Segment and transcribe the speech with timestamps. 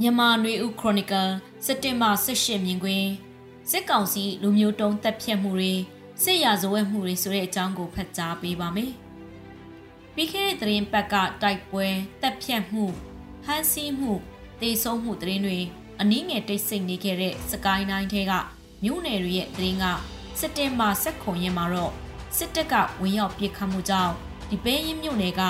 [0.00, 1.30] မြန်မာနွေဦးခရိုနီကယ်
[1.64, 3.08] စက်တင်ဘာ18မြင်ကွင်း
[3.70, 5.72] စစ်ကောင်စီလူမျိုးတုံးတပ်ဖြတ်မှုတွေ
[6.22, 8.92] စစ်ရာဇဝတ်မှုတွေဆိုတဲ့အကြောင်းကိုဖတ်ကြားပေးပါမယ်။
[10.14, 11.86] ပြီးခဲ့တဲ့သတင်းပတ်ကတိုက်ပွဲ
[12.22, 12.84] တပ်ဖြတ်မှု
[13.44, 14.12] ဟန်စီမှု
[14.60, 15.58] တေဆုံးမှုသတင်းတွေ
[16.00, 18.32] အနည်းငယ်တိတ်ဆိတ်နေခဲ့တဲ့စကိုင်းတိုင်းထဲက
[18.84, 19.84] မြို့နယ်တွေရဲ့သတင်းက
[20.40, 21.92] စက်တင်ဘာ16ရက်မှာတော့
[22.36, 24.12] စစ်တပ်ကဝင်ရောက်ပစ်ခတ်မှုကြောင့်
[24.50, 25.42] ဒီပဲရင်မြို့နယ်က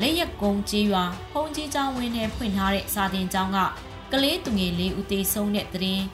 [0.00, 3.58] လက်ရက်ကုန်းကျေးရွာဖုန်ကြီးကျောင်းဝင်းထဲဖွင့်ထားတဲ့စာတင်ကျောင်းက
[4.12, 6.04] ကလေးသူငယ်လေးဦးသေးဆုံးတဲ့သတင်း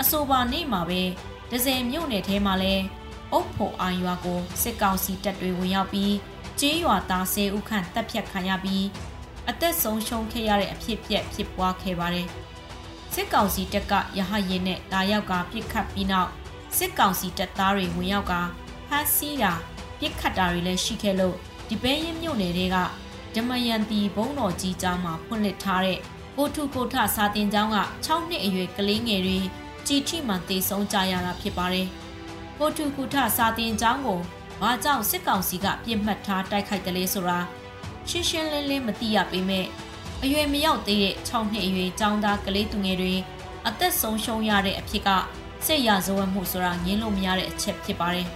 [0.00, 1.02] အဆိုပါနေ့မှာပဲ
[1.50, 2.74] ဒဇယ်မြို့နယ်ထဲမှာလဲ
[3.32, 6.14] အုပ်ဖို့အာရွာကိုစစ်ကောင်စီတပ်တွေဝင်ရောက်ပြီး
[6.60, 8.86] ကျေးရွာသားဆဲဦးခန့်တပ်ဖြတ်ခံရပြီး
[9.48, 12.28] အသက်ဆုံးရှုံးခဲ့ရတဲ့အဖြစ်အပျက်ဖြစ်ပွားခဲ့ပါတယ်
[13.14, 16.30] စစ်ကောင်စီတပ်ကရဟရင်နဲ့လာရောက်ကပြစ်ခတ်ပြီးနောက်
[16.76, 18.32] စစ်ကောင်စီတပ်သားတွေဝင်ရောက်က
[18.88, 19.52] ဖမ်းဆီးတာ
[19.98, 21.36] ပြစ်ခတ်တာတွေလည်းရှိခဲ့လို့
[21.68, 22.76] ဒီပဲရင်မြို့နယ်တွေက
[23.34, 25.98] ဓမယန်တီဘုံတော်ကြီးကျောင်းမှာဖွင့်လှစ်ထားတဲ့
[26.36, 29.38] ကိုထုကိုထစာတင်ကျောင်းက6နှစ်အရွယ်ကလေးငယ်တွေ
[29.86, 31.86] ကြီးထိမှတေဆုံးကြရတာဖြစ်ပါတယ်။
[32.58, 34.20] ကိုထုကိုထစာတင်ကျောင်းကို
[34.60, 37.38] ဘာကြောင့်စစ်ကောင်စီကပြစ်မှတ်ထားတိုက်ခိုက်တယ်လဲဆိုတာ
[38.08, 39.66] ရှင်းရှင်းလင်းလင်းမသိရပေမဲ့
[40.22, 43.14] အရွယ်မရောက်သေးတဲ့6နှစ်အရွယ်ကျောင်းသားကလေးသူငယ်တွေ
[43.68, 45.08] အသက်ဆုံးရှုံးရတဲ့အဖြစ်က
[45.66, 48.28] စစ်ရာဇဝတ်မှုဆိုတာငင်းလို့မရတဲ့အချက်ဖြစ်ပါတယ်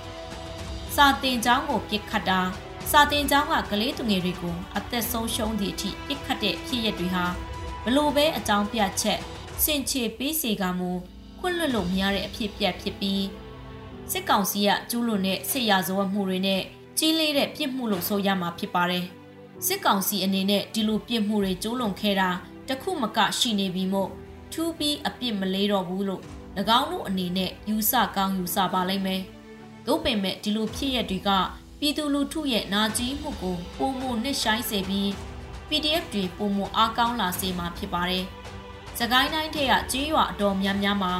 [0.94, 2.40] ။စာတင်ကျောင်းကိုပြစ်ခတ်တာ
[2.90, 7.24] စာတင်ကျောင်းကကလေးသူငယ်တွေကိုအသက်ဆုံးရှုံးသည့်အထိပြစ်ခတ်တဲ့ဖြစ်ရပ်တွေဟာ
[7.84, 9.20] ဘလို့ပဲအကြောင်းပြချက်
[9.64, 10.90] စင်ချေပေးစီကမူ
[11.38, 13.24] ခွင့်လွတ်လို့မရတဲ့အဖြစ်ပြက်ဖြစ်ပြီး
[14.12, 16.62] စစ်ကောင်စီကကျူးလွန်တဲ့စစ်ရာဇဝတ်မှုတွေနဲ့
[16.98, 19.04] ကြီးလေးတဲ့ပြစ်မှုလို့ဆိုရမှာဖြစ်ပါတယ်
[19.66, 22.30] စစ်ကောင်စီအနေနဲ့ဒီလိုပြစ်မှုတွေကျူးလွန်ခဲ့တာ
[22.68, 24.10] တခုမကရှိနေပြီးမို့
[24.52, 26.22] ထူးပြီးအပြစ်မလေးတော့ဘူးလို့၎
[26.78, 29.22] င်းတို့အနေနဲ့ယူဆကောင်းယူဆပါလိမ့်မယ်။
[29.86, 31.30] သို့ပင်မဲ့ဒီလိုဖြစ်ရတွေက
[31.80, 35.08] ပြည်သူလူထုရဲ့နာကြီးမှုကိုပုံမှုနှစ်ဆိုင်စေပြီး
[35.68, 38.24] PDF တွေပုံမှုအားကောင်းလာစေမှာဖြစ်ပါတယ်။
[38.98, 41.12] စကိုင်းတိုင်းထက်ကကြေးရွာအတော်များများမှာ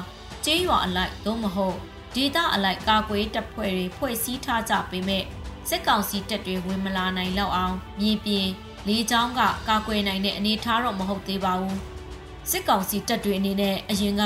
[0.45, 1.77] ကြေးရွာအလိုက်သို့မဟုတ်
[2.15, 5.25] ဒေသအလိုက်ကာကွယ်တပ်ဖွဲ့တွေဖွဲ့စည်းထားကြပေမဲ့
[5.69, 8.47] စစ်ကောင်စီတပ်တွေဝင်မလာနိုင်လောက်အောင်မြေပြင်
[8.89, 11.77] လေးချောင်းကကာကွယ်နိုင်တဲ့အနေအထားတော့မဟုတ်သေးပါဘူး။
[12.51, 14.23] စစ်ကောင်စီတပ်တွေအနေနဲ့အရင်က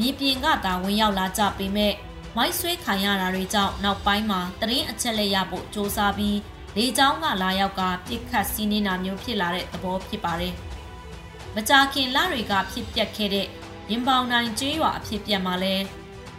[0.00, 1.94] မြေပြင်ကသာဝင်ရောက်လာကြပေမဲ့
[2.36, 6.38] မိုက်ဆွဲခံရတာတွေကြောင့်နောက်ပိုင်းမှာတရင်အချက်လက်ရဖို့စ조사ပြီး
[6.76, 10.54] လေကြောင်းကလာရောက်ကပြစ်ခတ်စီးနေတာမျိုးဖြစ်လာတဲ့သဘောဖြစ်ပါတယ်။
[11.54, 13.46] မကြာခင်လတွေကဖြစ်ပျက်ခဲ့တဲ့
[13.90, 15.74] ရင်ပေါင်တိုင်းကျေးရွာအဖြစ်ပြက်မှာလဲ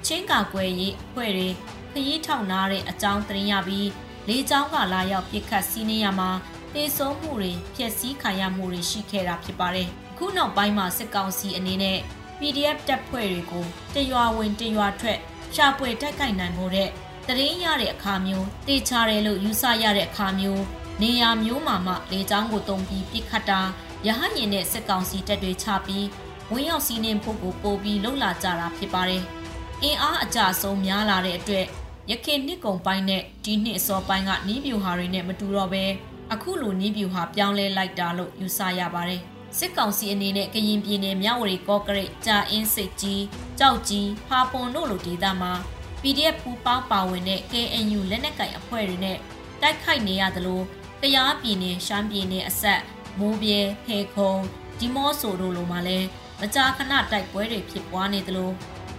[0.05, 1.49] ချင်းကာကွယ်ရေးအဖွဲ့တွေ
[1.93, 3.89] ခရီးထောက်နာတဲ့အကြောင်းတင်ရပြီး
[4.27, 6.29] လေကြောင်းကလာရောက်ပြစ်ခတ်စီးနေရမှာ
[6.73, 11.99] တေဆုံးမှုတွေဖျက်ဆီးခံရမှုတွေရှိခဲ့တာဖြစ်ပါတယ်။အခုနောက်ပိုင်းမှာစစ်ကောင်စီအနေနဲ့
[12.39, 13.65] PDF တပ်ဖွဲ့တွေကို
[13.95, 15.19] တရွာဝင်တရွာထွက်
[15.55, 16.89] ရှာဖွေတိုက်ခိုက်နိုင်ဖို့တဲ့
[17.27, 20.63] တရင်ရတဲ့အခါမျိုးတေချာတယ်လို့ယူဆရတဲ့အခါမျိုး
[21.01, 23.61] နေရာမျိုးမှာမှလေကြောင်းကိုတုံပြီးပြစ်ခတ်တာ
[24.07, 26.05] ရဟရင်နဲ့စစ်ကောင်စီတပ်တွေချပြီး
[26.51, 29.23] ဝင်ရောက်စီးနှင်ဖို့ကိုပို့ပြီးလှုပ်လာကြတာဖြစ်ပါတယ်။
[29.83, 31.65] အင်အားအကြဆုံးများလာတဲ့အတွက်
[32.11, 35.85] ရခင်နှစ်ကုံပိုင်းနဲ့ဒီနှစ်အစောပိုင်းကနီးပြူဟာတွေနဲ့မတူတော့ဘဲ
[36.33, 39.21] အခုလိုနီးပြူဟာပြောင်းလဲလိုက်တာလို့ယူဆရပါတယ်။
[39.59, 43.23] စစ်ကောင်စီအနေနဲ့ကရင်ပြည်နယ်မြဝတီကော့ကရိတ်ကြာအင်းစိတ်ကြီး
[43.59, 45.53] ကြောက်ကြီးဖာပွန်တို့လိုဒေသမှာ
[46.01, 49.17] PDF ပူပေါင်းပါဝင်တဲ့ KNU လက်နက်ကိုင်အဖွဲ့တွေနဲ့
[49.61, 50.61] တိုက်ခိုက်နေရသလို
[51.01, 52.81] တရားပြည်နယ်ရှမ်းပြည်နယ်အဆက်
[53.19, 54.33] မိုးပြဲဖေခုံ
[54.79, 55.99] ဒီမော့ဆိုတို့လိုမှာလဲ
[56.41, 58.51] မကြာခဏတိုက်ပွဲတွေဖြစ်ပွားနေသလို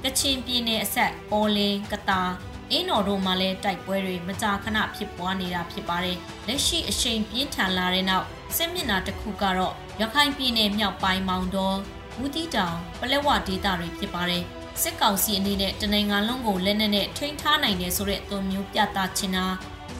[0.04, 2.22] ကချင်ပြည်နယ်အဆက်ပေါ်လင်းကတာ
[2.70, 8.26] အင်းတော်တို့မှာလဲတိုက်ပွဲတွေမကြာခဏဖြစ်ပွားနေတာဖြစ်ပါတယ်လက်ရှိအချိန်ပြင်းထန်လာတဲ့နောက်
[8.56, 11.76] စစ်မျက်နှာတစ်ခုကတော့ရခိုင်ပြည်နယ်မြောက်ပိုင်းမောင်တော်
[12.18, 14.42] မူတီတောင်ပလက်ဝဒေသတွေဖြစ်ပါတယ်
[14.82, 19.46] စစ်ကောင်စီအနေနဲ့တနိုင်ငံလုံးကိုလက်နက်နဲ့ထိန်းထားနိုင်တယ်ဆိုတဲ့အသွင်မျိုးပြသချင်တာ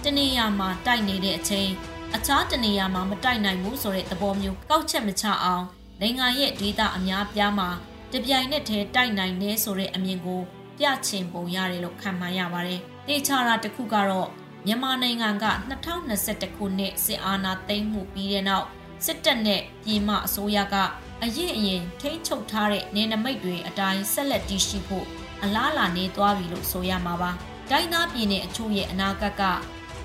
[0.05, 1.71] တနေရာမှာတိုက်နေတဲ့အချိန်
[2.17, 5.65] အခြားတနေရာမှာမတိုက်နိုင်ဘူးဆိုတဲ့သဘောမျိုးကောက်ချက်မချအောင်
[6.01, 7.69] နိုင်ငံရဲ့ဒေသအများပြားမှာ
[8.13, 10.43] တပြိုင်နက်တည်းတိုက်နိုင်နေဆိုတဲ့အမြင်ကို
[10.79, 14.29] ပြချင်ပုံရတယ်လို့ခံမှန်းရပါတယ်။တေချာတာတစ်ခုကတော့
[14.67, 15.47] မြန်မာနိုင်ငံက
[16.01, 18.67] 2021ခုနှစ်စစ်အာဏာသိမ်းမှုပြီးတဲ့နောက်
[19.05, 20.75] စစ်တပ်နဲ့ပြည်မအစိုးရက
[21.23, 25.07] အရင်အရင်ထိန်းချုပ်ထားတဲ့နေနမိတ်တွေအတိုင်းဆက်လက်တည်ရှိဖို့
[25.43, 27.31] အလားလာနေသွားပြီလို့ဆိုရမှာပါ။
[27.71, 29.43] တိုင်းသားပြည်နယ်အချို့ရဲ့အနာဂတ်က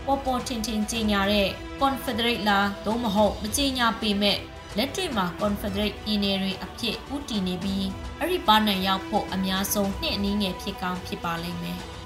[0.05, 1.47] ပေါ်ပေါ်ထင်ထင်ကြီးညာတဲ့
[1.81, 4.37] Confederate လားသို့မဟုတ်မကြီးညာပေမဲ့
[4.77, 7.87] လက်တွေ့မှာ Confederate ပြည်နယ်တွေအဖြစ်ဥတည်နေပြီး
[8.19, 11.79] အဲ့ဒီပါနံရောက်ဖို့အများဆုံးနှစ်အနည်းငယ်ဖြစ်ကောင်းဖြစ်ပါလိမ့်မယ်။